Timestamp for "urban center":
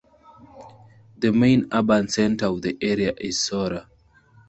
1.71-2.47